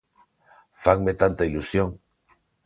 [0.83, 1.89] Fanme tanta ilusión.